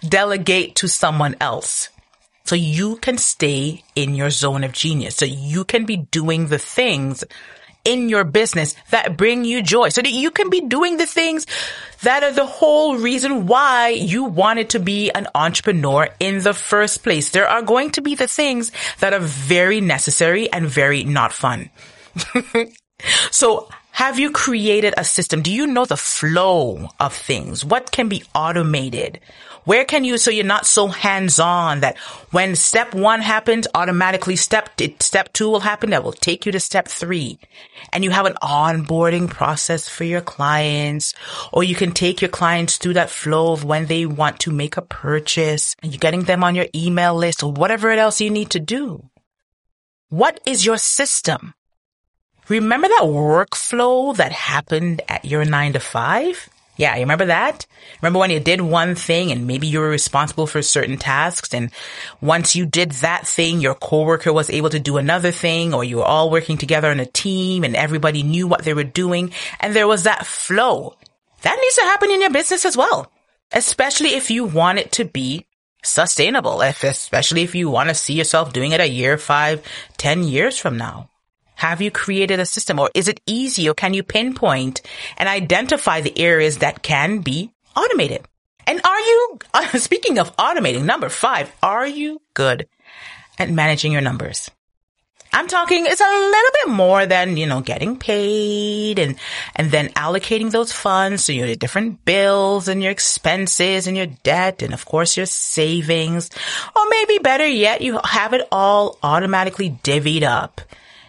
delegate 0.09 0.77
to 0.77 0.89
someone 0.89 1.37
else? 1.41 1.91
So 2.45 2.55
you 2.55 2.97
can 2.97 3.19
stay 3.19 3.83
in 3.97 4.15
your 4.15 4.31
zone 4.31 4.63
of 4.63 4.73
genius. 4.73 5.17
So 5.17 5.25
you 5.27 5.65
can 5.65 5.85
be 5.85 5.97
doing 5.97 6.47
the 6.47 6.61
things 6.61 7.25
in 7.87 8.09
your 8.09 8.25
business 8.25 8.75
that 8.91 9.17
bring 9.17 9.45
you 9.45 9.63
joy 9.63 9.89
so 9.89 10.03
that 10.03 10.13
you 10.13 10.31
can 10.31 10.51
be 10.51 10.61
doing 10.61 10.99
the 10.99 11.07
things 11.07 11.47
that 12.03 12.23
are 12.23 12.33
the 12.33 12.45
whole 12.45 12.97
reason 12.99 13.47
why 13.47 13.89
you 13.89 14.25
wanted 14.25 14.71
to 14.71 14.81
be 14.81 15.11
an 15.13 15.29
entrepreneur 15.35 16.09
in 16.21 16.43
the 16.43 16.53
first 16.53 17.03
place. 17.03 17.31
There 17.31 17.49
are 17.49 17.63
going 17.63 17.93
to 17.93 18.03
be 18.03 18.15
the 18.15 18.29
things 18.29 18.73
that 18.99 19.15
are 19.15 19.21
very 19.21 19.81
necessary 19.81 20.53
and 20.53 20.67
very 20.67 21.05
not 21.05 21.33
fun. 21.33 21.71
so 23.31 23.69
have 23.93 24.19
you 24.19 24.31
created 24.31 24.93
a 24.99 25.05
system? 25.05 25.41
Do 25.41 25.51
you 25.51 25.67
know 25.67 25.87
the 25.87 25.97
flow 25.97 26.91
of 27.01 27.15
things? 27.15 27.65
What 27.65 27.93
can 27.93 28.09
be 28.09 28.25
automated? 28.35 29.21
Where 29.67 29.85
can 29.85 30.05
you, 30.05 30.17
so 30.17 30.31
you're 30.31 30.45
not 30.45 30.65
so 30.65 30.87
hands 30.87 31.41
on 31.41 31.81
that 31.81 31.99
when 32.31 32.55
step 32.55 32.95
one 32.95 33.21
happens, 33.21 33.67
automatically 33.75 34.37
step, 34.37 34.81
step 35.01 35.33
two 35.33 35.51
will 35.51 35.59
happen 35.59 35.91
that 35.91 36.05
will 36.05 36.13
take 36.13 36.47
you 36.47 36.53
to 36.53 36.61
step 36.61 36.87
three. 36.87 37.41
And 37.93 38.05
you 38.05 38.13
have 38.13 38.27
an 38.27 38.39
onboarding 38.41 39.29
process 39.29 39.89
for 39.89 40.05
your 40.05 40.21
clients, 40.21 41.15
or 41.53 41.65
you 41.65 41.75
can 41.75 41.91
take 41.91 42.23
your 42.23 42.29
clients 42.29 42.77
through 42.77 42.95
that 42.95 43.11
flow 43.11 43.53
of 43.53 43.65
when 43.65 43.87
they 43.87 44.07
want 44.07 44.39
to 44.41 44.53
make 44.53 44.77
a 44.77 44.83
purchase 44.83 45.75
and 45.83 45.91
you're 45.91 45.99
getting 45.99 46.23
them 46.23 46.45
on 46.45 46.55
your 46.55 46.69
email 46.73 47.17
list 47.17 47.43
or 47.43 47.51
whatever 47.51 47.91
else 47.91 48.21
you 48.21 48.31
need 48.31 48.51
to 48.51 48.61
do. 48.61 49.11
What 50.11 50.41
is 50.47 50.65
your 50.65 50.79
system? 50.79 51.55
Remember 52.49 52.87
that 52.87 53.03
workflow 53.03 54.15
that 54.17 54.31
happened 54.31 55.03
at 55.09 55.25
your 55.25 55.45
nine 55.45 55.73
to 55.73 55.81
five? 55.81 56.49
Yeah, 56.77 56.95
you 56.95 57.01
remember 57.01 57.27
that? 57.27 57.67
Remember 58.03 58.19
when 58.19 58.31
you 58.31 58.41
did 58.41 58.61
one 58.61 58.95
thing 58.95 59.33
and 59.33 59.47
maybe 59.47 59.67
you 59.67 59.81
were 59.81 59.89
responsible 59.89 60.47
for 60.47 60.61
certain 60.61 60.99
tasks 60.99 61.55
and 61.55 61.71
once 62.21 62.55
you 62.55 62.67
did 62.67 62.93
that 62.93 63.27
thing, 63.27 63.61
your 63.61 63.75
coworker 63.75 64.33
was 64.33 64.51
able 64.51 64.71
to 64.71 64.79
do 64.79 64.99
another 64.99 65.33
thing 65.33 65.73
or 65.73 65.85
you 65.85 65.99
were 65.99 66.05
all 66.05 66.31
working 66.31 66.59
together 66.59 66.91
in 66.91 67.01
a 67.01 67.07
team 67.07 67.65
and 67.65 67.75
everybody 67.75 68.23
knew 68.23 68.47
what 68.47 68.65
they 68.65 68.75
were 68.75 68.85
doing 68.85 69.33
and 69.61 69.75
there 69.75 69.89
was 69.89 70.03
that 70.03 70.27
flow. 70.27 70.95
That 71.43 71.59
needs 71.61 71.77
to 71.77 71.83
happen 71.83 72.11
in 72.11 72.21
your 72.21 72.31
business 72.31 72.65
as 72.65 72.77
well, 72.77 73.11
especially 73.53 74.11
if 74.11 74.31
you 74.31 74.45
want 74.45 74.79
it 74.79 74.93
to 74.93 75.05
be 75.05 75.47
sustainable, 75.83 76.61
if, 76.61 76.85
especially 76.85 77.43
if 77.43 77.55
you 77.55 77.71
want 77.71 77.89
to 77.89 77.95
see 77.95 78.15
yourself 78.15 78.53
doing 78.53 78.73
it 78.73 78.81
a 78.81 78.89
year, 78.89 79.17
five, 79.17 79.63
ten 79.97 80.25
years 80.25 80.59
from 80.59 80.77
now. 80.77 81.09
Have 81.57 81.83
you 81.83 81.91
created 81.91 82.39
a 82.39 82.47
system 82.47 82.79
or 82.79 82.91
is 82.95 83.09
it 83.09 83.21
easy 83.27 83.69
or 83.69 83.75
can 83.75 83.95
you 83.95 84.03
pinpoint 84.03 84.83
and 85.17 85.29
identify 85.29 86.01
the 86.01 86.17
areas 86.19 86.59
that 86.59 86.83
can 86.83 87.19
be 87.19 87.51
automated? 87.75 88.27
And 88.67 88.81
are 88.85 89.01
you, 89.01 89.39
uh, 89.55 89.67
speaking 89.79 90.19
of 90.19 90.37
automating, 90.37 90.85
number 90.85 91.09
five, 91.09 91.53
are 91.63 91.87
you 91.87 92.21
good 92.35 92.69
at 93.39 93.51
managing 93.51 93.93
your 93.93 94.03
numbers? 94.03 94.51
I'm 95.33 95.49
talking, 95.49 95.85
it's 95.87 96.01
a 96.01 96.05
little 96.05 96.51
bit 96.65 96.69
more 96.73 97.05
than, 97.05 97.37
you 97.37 97.47
know, 97.47 97.61
getting 97.61 97.99
paid 97.99 98.99
and, 98.99 99.17
and 99.55 99.71
then 99.71 99.89
allocating 99.91 100.51
those 100.51 100.73
funds 100.73 101.27
to 101.27 101.35
your 101.35 101.55
different 101.57 102.05
bills 102.05 102.69
and 102.69 102.83
your 102.83 102.93
expenses 102.93 103.87
and 103.87 103.97
your 103.97 104.07
debt 104.07 104.63
and 104.63 104.73
of 104.73 104.87
course 104.87 105.17
your 105.17 105.27
savings. 105.27 106.31
Or 106.75 106.83
maybe 106.89 107.19
better 107.19 107.47
yet, 107.47 107.83
you 107.83 108.01
have 108.05 108.33
it 108.33 108.49
all 108.51 108.99
automatically 109.03 109.79
divvied 109.83 110.23
up 110.23 110.63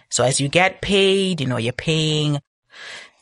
so 0.09 0.23
as 0.23 0.39
you 0.39 0.47
get 0.47 0.81
paid, 0.81 1.41
you 1.41 1.47
know, 1.47 1.57
you're 1.57 1.73
paying 1.73 2.39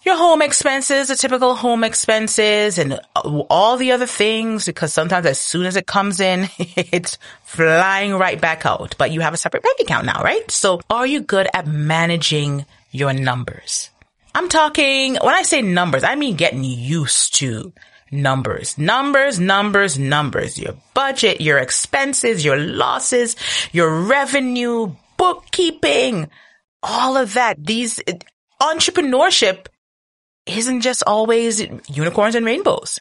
your 0.05 0.17
home 0.17 0.41
expenses, 0.41 1.07
the 1.07 1.15
typical 1.15 1.55
home 1.55 1.83
expenses 1.83 2.77
and 2.77 2.93
uh, 2.93 3.43
all 3.49 3.75
the 3.75 3.91
other 3.91 4.05
things 4.05 4.65
because 4.65 4.93
sometimes 4.93 5.25
as 5.25 5.39
soon 5.39 5.65
as 5.65 5.75
it 5.75 5.87
comes 5.87 6.19
in, 6.19 6.47
it's 6.59 7.17
flying 7.43 8.13
right 8.13 8.39
back 8.39 8.65
out. 8.65 8.95
But 8.97 9.11
you 9.11 9.21
have 9.21 9.33
a 9.33 9.37
separate 9.37 9.63
bank 9.63 9.79
account 9.81 10.05
now, 10.05 10.21
right? 10.21 10.49
So 10.51 10.79
are 10.89 11.07
you 11.07 11.21
good 11.21 11.47
at 11.53 11.65
managing 11.65 12.65
your 12.91 13.13
numbers? 13.13 13.89
I'm 14.35 14.47
talking, 14.47 15.15
when 15.15 15.33
I 15.33 15.41
say 15.41 15.61
numbers, 15.61 16.03
I 16.03 16.15
mean 16.15 16.35
getting 16.35 16.63
used 16.63 17.35
to 17.35 17.73
numbers, 18.11 18.77
numbers, 18.77 19.39
numbers, 19.39 19.97
numbers, 19.97 20.59
your 20.59 20.75
budget, 20.93 21.41
your 21.41 21.57
expenses, 21.57 22.45
your 22.45 22.57
losses, 22.57 23.35
your 23.71 24.01
revenue, 24.01 24.93
bookkeeping, 25.17 26.29
all 26.85 27.17
of 27.17 27.33
that. 27.33 27.57
These 27.65 27.99
entrepreneurship 28.61 29.67
isn't 30.45 30.81
just 30.81 31.03
always 31.05 31.59
unicorns 31.89 32.35
and 32.35 32.45
rainbows. 32.45 32.99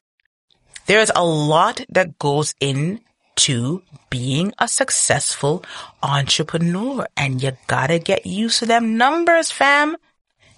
There's 0.87 1.11
a 1.15 1.25
lot 1.25 1.85
that 1.91 2.19
goes 2.19 2.55
into 2.61 3.83
being 4.11 4.53
a 4.59 4.69
successful 4.69 5.65
entrepreneur 6.03 7.07
and 7.17 7.43
you 7.43 7.53
gotta 7.67 7.99
get 7.99 8.27
used 8.27 8.61
to 8.61 8.67
them 8.67 8.97
numbers, 8.97 9.51
fam. 9.51 9.97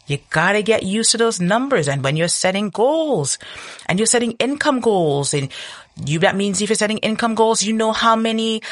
You 0.06 0.18
gotta 0.30 0.62
get 0.62 0.84
used 0.84 1.10
to 1.12 1.18
those 1.18 1.40
numbers. 1.40 1.88
And 1.88 2.04
when 2.04 2.16
you're 2.16 2.28
setting 2.28 2.70
goals 2.70 3.38
and 3.86 3.98
you're 3.98 4.06
setting 4.06 4.32
income 4.32 4.80
goals 4.80 5.34
and 5.34 5.50
you, 6.04 6.20
that 6.20 6.36
means 6.36 6.60
if 6.60 6.68
you're 6.68 6.76
setting 6.76 6.98
income 6.98 7.34
goals, 7.34 7.62
you 7.62 7.72
know 7.72 7.92
how 7.92 8.14
many 8.14 8.62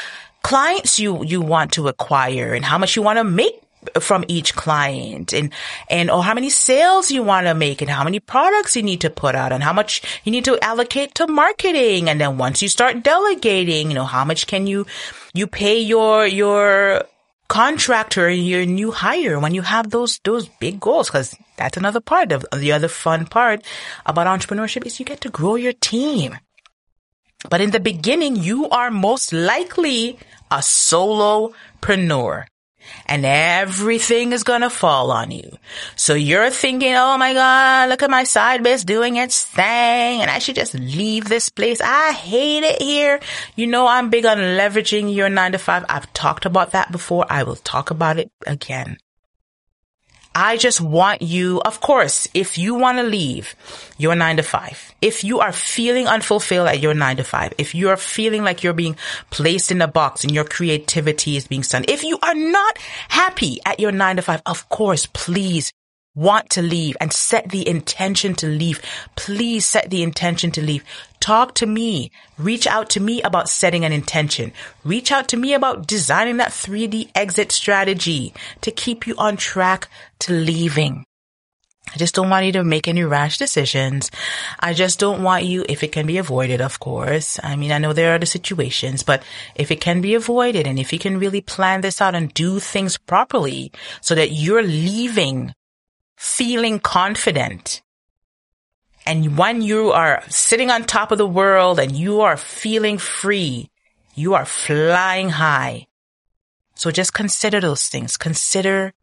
clients 0.43 0.99
you, 0.99 1.23
you 1.25 1.41
want 1.41 1.73
to 1.73 1.87
acquire 1.87 2.53
and 2.53 2.63
how 2.63 2.77
much 2.77 2.95
you 2.95 3.01
want 3.01 3.17
to 3.17 3.23
make 3.23 3.64
from 3.99 4.25
each 4.27 4.55
client 4.55 5.33
and, 5.33 5.53
and, 5.89 6.09
or 6.11 6.23
how 6.23 6.33
many 6.33 6.49
sales 6.49 7.11
you 7.11 7.23
want 7.23 7.47
to 7.47 7.53
make 7.53 7.81
and 7.81 7.89
how 7.89 8.03
many 8.03 8.19
products 8.19 8.75
you 8.75 8.83
need 8.83 9.01
to 9.01 9.09
put 9.09 9.35
out 9.35 9.51
and 9.51 9.63
how 9.63 9.73
much 9.73 10.01
you 10.23 10.31
need 10.31 10.45
to 10.45 10.61
allocate 10.63 11.15
to 11.15 11.27
marketing. 11.27 12.09
And 12.09 12.19
then 12.19 12.37
once 12.37 12.61
you 12.61 12.69
start 12.69 13.03
delegating, 13.03 13.89
you 13.89 13.95
know, 13.95 14.05
how 14.05 14.25
much 14.25 14.47
can 14.47 14.67
you, 14.67 14.85
you 15.33 15.47
pay 15.47 15.79
your, 15.79 16.25
your 16.25 17.03
contractor 17.47 18.27
and 18.27 18.45
your 18.45 18.65
new 18.65 18.91
hire 18.91 19.39
when 19.39 19.53
you 19.53 19.61
have 19.61 19.89
those, 19.89 20.19
those 20.23 20.47
big 20.59 20.79
goals. 20.79 21.09
Cause 21.09 21.35
that's 21.57 21.77
another 21.77 22.01
part 22.01 22.31
of 22.31 22.45
the 22.55 22.71
other 22.71 22.87
fun 22.87 23.25
part 23.25 23.63
about 24.05 24.27
entrepreneurship 24.27 24.85
is 24.85 24.99
you 24.99 25.05
get 25.05 25.21
to 25.21 25.29
grow 25.29 25.55
your 25.55 25.73
team. 25.73 26.37
But 27.49 27.61
in 27.61 27.71
the 27.71 27.79
beginning, 27.79 28.35
you 28.37 28.69
are 28.69 28.89
most 28.89 29.31
likely 29.31 30.17
a 30.49 30.57
solopreneur 30.57 32.45
and 33.05 33.25
everything 33.25 34.31
is 34.31 34.43
gonna 34.43 34.69
fall 34.69 35.11
on 35.11 35.31
you. 35.31 35.57
So 35.95 36.13
you're 36.13 36.49
thinking, 36.49 36.95
oh 36.95 37.17
my 37.17 37.33
God, 37.33 37.89
look 37.89 38.03
at 38.03 38.09
my 38.09 38.23
side 38.23 38.63
biz 38.63 38.83
doing 38.83 39.15
its 39.17 39.43
thing 39.45 40.21
and 40.21 40.29
I 40.29 40.39
should 40.39 40.55
just 40.55 40.73
leave 40.73 41.25
this 41.25 41.49
place. 41.49 41.81
I 41.81 42.11
hate 42.13 42.63
it 42.63 42.81
here. 42.81 43.19
You 43.55 43.67
know, 43.67 43.87
I'm 43.87 44.09
big 44.09 44.25
on 44.25 44.37
leveraging 44.37 45.13
your 45.13 45.29
nine 45.29 45.51
to 45.53 45.57
five. 45.57 45.85
I've 45.89 46.11
talked 46.13 46.45
about 46.45 46.71
that 46.71 46.91
before. 46.91 47.25
I 47.29 47.43
will 47.43 47.55
talk 47.57 47.91
about 47.91 48.17
it 48.17 48.31
again. 48.45 48.97
I 50.35 50.57
just 50.57 50.81
want 50.81 51.21
you, 51.21 51.61
of 51.61 51.79
course, 51.79 52.27
if 52.33 52.57
you 52.57 52.75
want 52.75 52.97
to 52.97 53.03
leave 53.03 53.55
your 53.97 54.15
nine 54.15 54.35
to 54.35 54.43
five, 54.43 54.93
if 55.01 55.23
you 55.23 55.39
are 55.39 55.53
feeling 55.53 56.07
unfulfilled 56.07 56.67
at 56.67 56.81
your 56.81 56.93
nine 56.93 57.15
to 57.17 57.23
five, 57.23 57.53
if 57.57 57.73
you 57.73 57.87
are 57.87 57.95
feeling 57.95 58.43
like 58.43 58.61
you're 58.61 58.73
being 58.73 58.97
placed 59.29 59.71
in 59.71 59.81
a 59.81 59.87
box 59.87 60.25
and 60.25 60.33
your 60.35 60.43
creativity 60.43 61.37
is 61.37 61.47
being 61.47 61.63
stunned, 61.63 61.89
if 61.89 62.03
you 62.03 62.19
are 62.21 62.35
not 62.35 62.77
happy 63.07 63.59
at 63.65 63.79
your 63.79 63.93
nine 63.93 64.17
to 64.17 64.21
five, 64.21 64.41
of 64.45 64.67
course, 64.67 65.05
please 65.05 65.71
want 66.15 66.49
to 66.51 66.61
leave 66.61 66.97
and 66.99 67.13
set 67.13 67.49
the 67.49 67.67
intention 67.67 68.33
to 68.35 68.47
leave, 68.47 68.81
please 69.15 69.65
set 69.65 69.89
the 69.89 70.01
intention 70.01 70.49
to 70.51 70.61
leave. 70.61 70.83
Talk 71.19 71.53
to 71.55 71.65
me. 71.65 72.11
Reach 72.37 72.65
out 72.65 72.89
to 72.91 72.99
me 72.99 73.21
about 73.21 73.49
setting 73.49 73.85
an 73.85 73.91
intention. 73.91 74.53
Reach 74.83 75.11
out 75.11 75.27
to 75.29 75.37
me 75.37 75.53
about 75.53 75.87
designing 75.87 76.37
that 76.37 76.51
3D 76.51 77.09
exit 77.13 77.51
strategy 77.51 78.33
to 78.61 78.71
keep 78.71 79.05
you 79.05 79.15
on 79.17 79.37
track 79.37 79.89
to 80.19 80.33
leaving. 80.33 81.05
I 81.93 81.97
just 81.97 82.15
don't 82.15 82.29
want 82.29 82.45
you 82.45 82.51
to 82.53 82.63
make 82.63 82.87
any 82.87 83.03
rash 83.03 83.37
decisions. 83.37 84.09
I 84.59 84.73
just 84.73 84.99
don't 84.99 85.21
want 85.21 85.45
you, 85.45 85.65
if 85.69 85.83
it 85.83 85.91
can 85.91 86.07
be 86.07 86.17
avoided, 86.17 86.59
of 86.59 86.79
course. 86.79 87.39
I 87.43 87.55
mean, 87.55 87.71
I 87.71 87.77
know 87.77 87.93
there 87.93 88.15
are 88.15 88.19
the 88.19 88.25
situations, 88.25 89.03
but 89.03 89.21
if 89.53 89.69
it 89.69 89.81
can 89.81 90.01
be 90.01 90.15
avoided 90.15 90.65
and 90.65 90.79
if 90.79 90.91
you 90.91 90.99
can 90.99 91.19
really 91.19 91.41
plan 91.41 91.81
this 91.81 92.01
out 92.01 92.15
and 92.15 92.33
do 92.33 92.59
things 92.59 92.97
properly 92.97 93.71
so 94.01 94.15
that 94.15 94.31
you're 94.31 94.63
leaving 94.63 95.53
feeling 96.17 96.79
confident. 96.79 97.81
And 99.05 99.37
when 99.37 99.61
you 99.61 99.91
are 99.91 100.23
sitting 100.29 100.71
on 100.71 100.83
top 100.83 101.11
of 101.11 101.17
the 101.17 101.27
world 101.27 101.79
and 101.79 101.95
you 101.95 102.21
are 102.21 102.37
feeling 102.37 102.97
free, 102.97 103.69
you 104.15 104.33
are 104.33 104.45
flying 104.45 105.29
high. 105.29 105.85
So 106.75 106.89
just 106.91 107.13
consider 107.13 107.61
those 107.61 107.83
things. 107.83 108.17
Consider, 108.17 108.93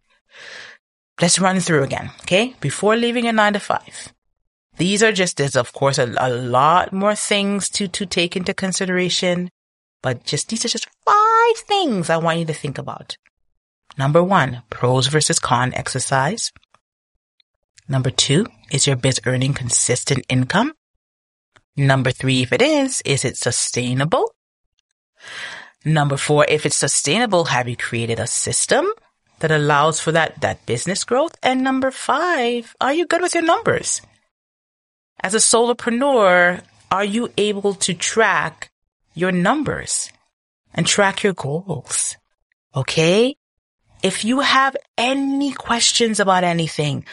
let's 1.20 1.38
run 1.38 1.60
through 1.60 1.84
again. 1.84 2.10
Okay. 2.22 2.56
Before 2.60 2.96
leaving 2.96 3.26
a 3.28 3.32
nine 3.32 3.52
to 3.52 3.60
five. 3.60 4.12
These 4.78 5.02
are 5.02 5.12
just, 5.12 5.36
there's 5.36 5.54
of 5.54 5.72
course 5.72 5.98
a, 5.98 6.12
a 6.18 6.30
lot 6.30 6.92
more 6.92 7.14
things 7.14 7.68
to, 7.70 7.86
to 7.88 8.06
take 8.06 8.36
into 8.36 8.54
consideration, 8.54 9.50
but 10.02 10.24
just, 10.24 10.48
these 10.48 10.64
are 10.64 10.68
just 10.68 10.88
five 11.06 11.56
things 11.68 12.10
I 12.10 12.16
want 12.16 12.40
you 12.40 12.46
to 12.46 12.54
think 12.54 12.78
about. 12.78 13.16
Number 13.98 14.22
one, 14.22 14.62
pros 14.70 15.06
versus 15.06 15.38
con 15.38 15.74
exercise. 15.74 16.50
Number 17.92 18.10
two, 18.10 18.46
is 18.70 18.86
your 18.86 18.96
biz 18.96 19.20
earning 19.26 19.52
consistent 19.52 20.24
income? 20.30 20.72
Number 21.76 22.10
three, 22.10 22.40
if 22.40 22.50
it 22.50 22.62
is, 22.62 23.02
is 23.04 23.22
it 23.22 23.36
sustainable? 23.36 24.34
Number 25.84 26.16
four, 26.16 26.46
if 26.48 26.64
it's 26.64 26.78
sustainable, 26.78 27.44
have 27.44 27.68
you 27.68 27.76
created 27.76 28.18
a 28.18 28.26
system 28.26 28.86
that 29.40 29.50
allows 29.50 30.00
for 30.00 30.12
that, 30.12 30.40
that 30.40 30.64
business 30.64 31.04
growth. 31.04 31.36
And 31.42 31.62
number 31.62 31.90
five, 31.90 32.74
are 32.80 32.94
you 32.94 33.06
good 33.06 33.20
with 33.20 33.34
your 33.34 33.44
numbers? 33.44 34.00
As 35.20 35.34
a 35.34 35.38
solopreneur, 35.38 36.62
are 36.90 37.04
you 37.04 37.28
able 37.36 37.74
to 37.74 37.92
track 37.92 38.70
your 39.14 39.32
numbers 39.32 40.10
and 40.72 40.86
track 40.86 41.22
your 41.24 41.34
goals? 41.34 42.16
Okay. 42.74 43.36
If 44.02 44.24
you 44.24 44.40
have 44.40 44.76
any 44.96 45.52
questions 45.52 46.18
about 46.18 46.42
anything, 46.42 47.04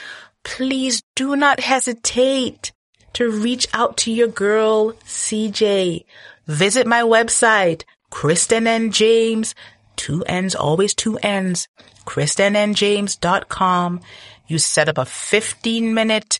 please 0.49 1.03
do 1.15 1.35
not 1.35 1.59
hesitate 1.59 2.71
to 3.13 3.29
reach 3.29 3.67
out 3.71 3.97
to 3.97 4.11
your 4.11 4.27
girl, 4.27 4.93
CJ. 5.05 6.05
Visit 6.47 6.87
my 6.87 7.03
website, 7.03 7.83
Kristen 8.09 8.65
and 8.65 8.91
James, 8.91 9.53
two 9.95 10.23
N's, 10.23 10.55
always 10.55 10.95
two 10.95 11.17
N's, 11.17 11.67
KristenandJames.com. 12.05 14.01
You 14.47 14.57
set 14.57 14.89
up 14.89 14.97
a 14.97 15.05
15 15.05 15.93
minute 15.93 16.39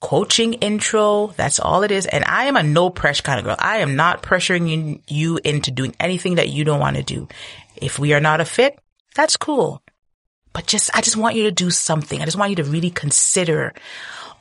coaching 0.00 0.54
intro. 0.54 1.34
That's 1.36 1.60
all 1.60 1.82
it 1.82 1.90
is. 1.90 2.06
And 2.06 2.24
I 2.24 2.44
am 2.44 2.56
a 2.56 2.62
no 2.62 2.88
pressure 2.88 3.22
kind 3.22 3.38
of 3.38 3.44
girl. 3.44 3.56
I 3.58 3.78
am 3.78 3.96
not 3.96 4.22
pressuring 4.22 5.02
you 5.08 5.38
into 5.44 5.70
doing 5.70 5.94
anything 6.00 6.36
that 6.36 6.48
you 6.48 6.64
don't 6.64 6.80
want 6.80 6.96
to 6.96 7.02
do. 7.02 7.28
If 7.76 7.98
we 7.98 8.14
are 8.14 8.20
not 8.20 8.40
a 8.40 8.46
fit, 8.46 8.78
that's 9.14 9.36
cool. 9.36 9.81
But 10.52 10.66
just, 10.66 10.90
I 10.94 11.00
just 11.00 11.16
want 11.16 11.36
you 11.36 11.44
to 11.44 11.52
do 11.52 11.70
something. 11.70 12.20
I 12.20 12.24
just 12.24 12.36
want 12.36 12.50
you 12.50 12.56
to 12.56 12.64
really 12.64 12.90
consider 12.90 13.74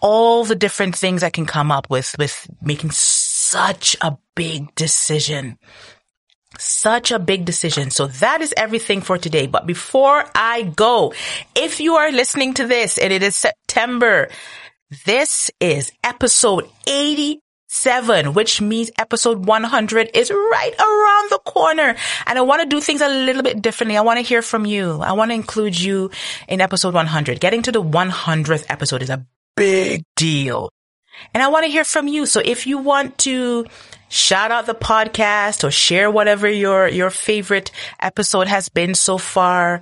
all 0.02 0.44
the 0.44 0.56
different 0.56 0.96
things 0.96 1.24
I 1.24 1.30
can 1.30 1.46
come 1.46 1.72
up 1.72 1.90
with, 1.90 2.16
with 2.18 2.48
making 2.62 2.92
such 2.92 3.96
a 4.02 4.18
big 4.36 4.74
decision. 4.76 5.58
Such 6.58 7.12
a 7.12 7.20
big 7.20 7.46
decision. 7.46 7.92
So 7.92 8.08
that 8.08 8.42
is 8.42 8.54
everything 8.58 9.02
for 9.02 9.18
today. 9.18 9.48
But 9.48 9.66
before 9.66 10.26
I 10.36 10.64
go, 10.64 11.14
if 11.56 11.80
you 11.80 11.96
are 11.96 12.12
listening 12.12 12.56
to 12.56 12.68
this 12.68 12.98
and 12.98 13.14
it 13.14 13.24
is 13.24 13.36
September, 13.36 14.28
this 15.06 15.50
is 15.60 15.92
episode 16.04 16.70
87, 17.72 18.34
which 18.34 18.60
means 18.60 18.92
episode 19.00 19.46
100 19.46 20.12
is 20.14 20.30
right 20.30 20.74
around 20.78 21.30
the 21.32 21.40
corner. 21.46 21.96
And 22.28 22.38
I 22.38 22.42
want 22.42 22.62
to 22.62 22.68
do 22.68 22.82
things 22.82 23.00
a 23.00 23.08
little 23.08 23.44
bit 23.44 23.62
differently. 23.62 23.96
I 23.96 24.02
want 24.02 24.18
to 24.18 24.26
hear 24.26 24.42
from 24.42 24.66
you. 24.66 25.00
I 25.02 25.14
want 25.14 25.32
to 25.32 25.36
include 25.36 25.80
you 25.80 26.12
in 26.50 26.60
episode 26.60 26.94
100. 26.94 27.40
Getting 27.40 27.62
to 27.64 27.72
the 27.72 27.82
100th 27.82 28.66
episode 28.68 29.02
is 29.02 29.10
a 29.10 29.26
big 29.56 30.04
deal. 30.18 30.70
And 31.34 31.42
I 31.42 31.48
want 31.48 31.66
to 31.66 31.72
hear 31.72 31.86
from 31.86 32.10
you. 32.10 32.26
So 32.26 32.42
if 32.44 32.68
you 32.68 32.78
want 32.78 33.18
to 33.20 33.66
shout 34.10 34.52
out 34.52 34.66
the 34.66 34.76
podcast 34.76 35.64
or 35.64 35.72
share 35.72 36.12
whatever 36.12 36.50
your, 36.50 36.90
your 36.90 37.10
favorite 37.10 37.72
episode 38.02 38.48
has 38.50 38.68
been 38.68 38.96
so 38.96 39.18
far, 39.18 39.82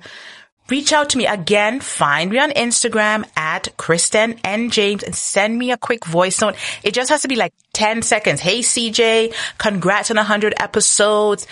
reach 0.70 0.92
out 0.92 1.10
to 1.10 1.18
me 1.18 1.26
again. 1.26 1.80
Find 1.80 2.30
me 2.30 2.38
on 2.38 2.50
Instagram 2.50 3.24
at 3.36 3.76
Kristen 3.76 4.38
and 4.44 4.72
James 4.72 5.02
and 5.02 5.14
send 5.14 5.58
me 5.58 5.72
a 5.72 5.76
quick 5.76 6.04
voice 6.06 6.40
note. 6.40 6.56
It 6.82 6.94
just 6.94 7.10
has 7.10 7.22
to 7.22 7.28
be 7.28 7.36
like 7.36 7.52
10 7.72 8.02
seconds. 8.02 8.40
Hey 8.40 8.60
CJ, 8.60 9.34
congrats 9.58 10.10
on 10.10 10.16
100 10.16 10.54
episodes 10.58 11.46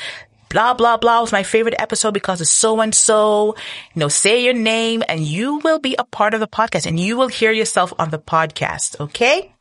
blah, 0.48 0.74
blah, 0.74 0.96
blah 0.96 1.20
was 1.20 1.32
my 1.32 1.42
favorite 1.42 1.74
episode 1.78 2.14
because 2.14 2.40
of 2.40 2.46
so 2.46 2.80
and 2.80 2.94
so. 2.94 3.54
You 3.94 4.00
know, 4.00 4.08
say 4.08 4.44
your 4.44 4.54
name 4.54 5.02
and 5.08 5.20
you 5.20 5.58
will 5.58 5.78
be 5.78 5.94
a 5.98 6.04
part 6.04 6.34
of 6.34 6.40
the 6.40 6.48
podcast 6.48 6.86
and 6.86 6.98
you 6.98 7.16
will 7.16 7.28
hear 7.28 7.52
yourself 7.52 7.92
on 7.98 8.10
the 8.10 8.18
podcast. 8.18 8.98
Okay. 9.00 9.52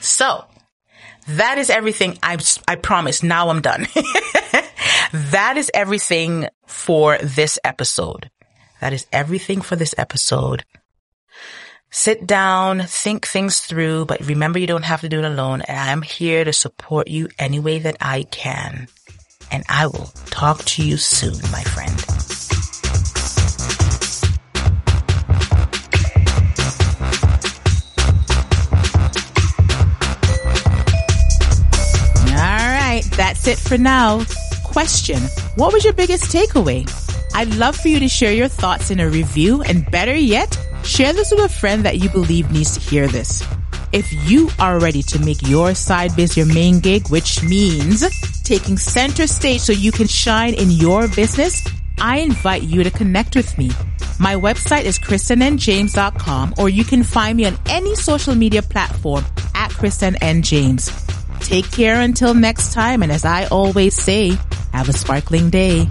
So 0.00 0.44
that 1.28 1.58
is 1.58 1.70
everything. 1.70 2.18
I, 2.22 2.38
I 2.66 2.76
promise. 2.76 3.22
Now 3.22 3.48
I'm 3.48 3.60
done. 3.60 3.86
that 5.12 5.54
is 5.56 5.70
everything 5.74 6.48
for 6.66 7.18
this 7.18 7.58
episode. 7.64 8.30
That 8.82 8.92
is 8.92 9.06
everything 9.12 9.60
for 9.60 9.76
this 9.76 9.94
episode. 9.96 10.64
Sit 11.92 12.26
down, 12.26 12.80
think 12.80 13.28
things 13.28 13.60
through, 13.60 14.06
but 14.06 14.26
remember 14.26 14.58
you 14.58 14.66
don't 14.66 14.84
have 14.84 15.02
to 15.02 15.08
do 15.08 15.20
it 15.20 15.24
alone. 15.24 15.62
And 15.62 15.78
I'm 15.78 16.02
here 16.02 16.42
to 16.42 16.52
support 16.52 17.06
you 17.06 17.28
any 17.38 17.60
way 17.60 17.78
that 17.78 17.96
I 18.00 18.24
can 18.24 18.88
and 19.52 19.62
I 19.68 19.86
will 19.86 20.10
talk 20.30 20.64
to 20.64 20.84
you 20.84 20.96
soon, 20.96 21.34
my 21.52 21.62
friend. 21.62 21.94
All 32.32 32.68
right, 32.68 33.02
that's 33.12 33.46
it 33.46 33.58
for 33.58 33.78
now. 33.78 34.24
Question 34.64 35.20
What 35.54 35.72
was 35.72 35.84
your 35.84 35.92
biggest 35.92 36.32
takeaway? 36.32 37.01
I'd 37.34 37.54
love 37.54 37.76
for 37.76 37.88
you 37.88 37.98
to 38.00 38.08
share 38.08 38.32
your 38.32 38.48
thoughts 38.48 38.90
in 38.90 39.00
a 39.00 39.08
review, 39.08 39.62
and 39.62 39.90
better 39.90 40.14
yet, 40.14 40.58
share 40.84 41.12
this 41.12 41.30
with 41.30 41.40
a 41.40 41.48
friend 41.48 41.84
that 41.84 41.98
you 41.98 42.10
believe 42.10 42.50
needs 42.50 42.74
to 42.74 42.80
hear 42.80 43.06
this. 43.06 43.42
If 43.92 44.10
you 44.30 44.48
are 44.58 44.78
ready 44.80 45.02
to 45.02 45.18
make 45.18 45.46
your 45.46 45.74
side 45.74 46.16
biz 46.16 46.36
your 46.36 46.46
main 46.46 46.80
gig, 46.80 47.08
which 47.08 47.42
means 47.42 48.04
taking 48.42 48.78
center 48.78 49.26
stage 49.26 49.60
so 49.60 49.72
you 49.72 49.92
can 49.92 50.06
shine 50.06 50.54
in 50.54 50.70
your 50.70 51.08
business, 51.08 51.62
I 51.98 52.18
invite 52.18 52.62
you 52.62 52.82
to 52.84 52.90
connect 52.90 53.36
with 53.36 53.56
me. 53.58 53.70
My 54.18 54.34
website 54.34 54.84
is 54.84 54.98
kristenandjames.com 54.98 56.54
or 56.58 56.68
you 56.68 56.84
can 56.84 57.02
find 57.02 57.36
me 57.36 57.44
on 57.46 57.58
any 57.66 57.94
social 57.94 58.34
media 58.34 58.62
platform 58.62 59.24
at 59.54 59.70
Kristen 59.72 60.16
and 60.22 60.42
James. 60.42 60.90
Take 61.40 61.70
care 61.70 62.00
until 62.00 62.32
next 62.32 62.72
time. 62.72 63.02
And 63.02 63.12
as 63.12 63.24
I 63.24 63.46
always 63.46 63.94
say, 63.94 64.38
have 64.72 64.88
a 64.88 64.92
sparkling 64.92 65.50
day. 65.50 65.88